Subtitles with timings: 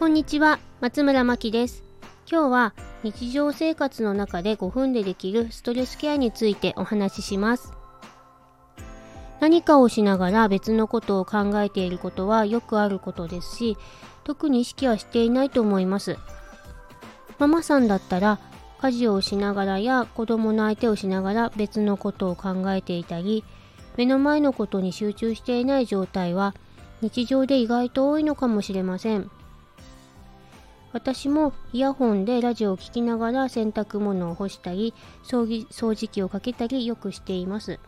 [0.00, 1.84] こんにちは、松村真希です。
[2.26, 7.74] 今日は日常生活の中で5分でできるストレスケアについてお話しします。
[9.40, 13.76] 何かをしながら別のことを考えていることはよくあることですし、
[14.24, 16.16] 特に意識はしていないと思います。
[17.38, 18.38] ママさんだったら
[18.80, 23.44] 家事をしながらや子供の相手をしながら別のことを考えていたり、
[23.98, 26.54] 目の前のことに集中していない状態は
[27.02, 29.30] 日常で意外と多いのかもしれません。
[30.92, 34.92] 私もイヤホンでラジオを聴きながら洗濯物を干したり
[35.24, 37.78] 掃除機をかけたりよくしています。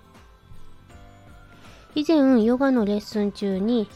[1.95, 3.89] 以前ヨガのレッスン中に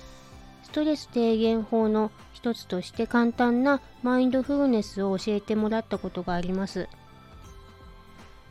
[0.65, 6.88] ストレス低減法の一つとして簡単なマインドフルネスを教えてもらったことがあります。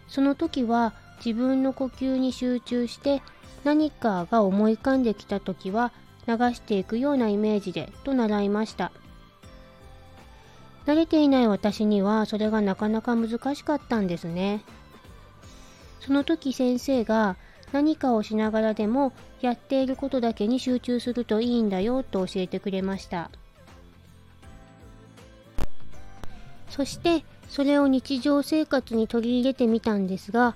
[0.07, 3.21] その時は自分の呼吸に集中して
[3.63, 5.91] 何かが思い浮かんできた時は
[6.27, 8.91] 流していくようなイメージでと習いました。
[10.85, 14.63] 慣れていない私にはそれがなかなか難しかったんですね。
[15.99, 17.35] その時先生が
[17.71, 23.31] 何かをしながらでもやっていることだけに集中するといいんだよと教えてくれました。
[26.69, 30.55] そしてそれを日常生活に取り入れてみたんですが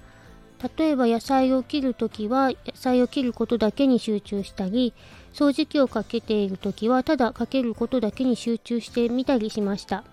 [0.77, 4.93] 例えば野菜を切るときは野菜を切ることだけに集中したり
[5.33, 10.03] 掃除機をかけているときはただかけることだけに集中してみたりしました。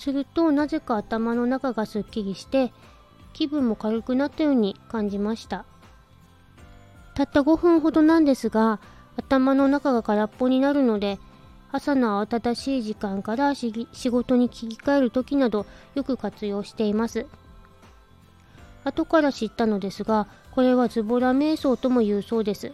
[0.00, 2.72] するとなぜか頭の中がすっきりして
[3.34, 5.66] 気分も軽くなったように感じました。
[7.14, 8.80] たった5分ほどなんですが
[9.18, 11.18] 頭の中が空っぽになるので
[11.70, 13.74] 朝の慌ただしい時間から仕
[14.08, 17.26] 事に切り替える時などよく活用しています。
[18.84, 22.72] 後から知ったのですがこれはズボラ瞑想とも言うそうです。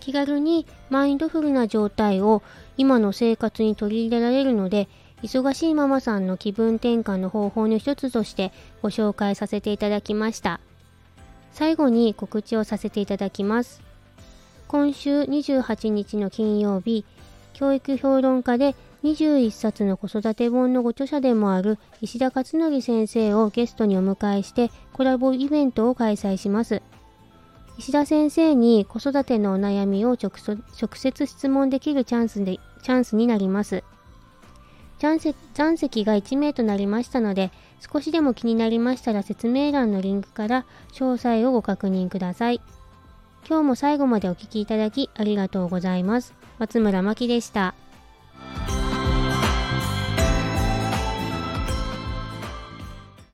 [0.00, 2.42] 気軽にマインドフルな状態を
[2.76, 4.88] 今の生活に取り入れられるので
[5.22, 8.52] 忙しいママさんの気分転換の方法の一つとして
[8.82, 10.60] ご紹介させていただきました。
[11.52, 13.82] 最後に告知をさせていただきます。
[14.66, 17.04] 今週28日の金曜日
[17.52, 26.82] 教育評論家で21冊の子育て本のご著者でもある石田勝則先生をゲストにお迎えしてコラボイベントを開催します。
[27.80, 30.30] 石田先生に子育てのお悩みを直
[30.92, 33.84] 接質問できるチャンスでチャンスになります。
[34.98, 35.18] 残
[35.78, 37.50] 席が1名となりましたので、
[37.90, 42.60] 少しでも気になりましたら説明欄のリンクから詳細をご確認ください。
[43.48, 46.34] 今日も最後までお聴きいただきありがとうございます。
[46.58, 47.74] 松村真希でした。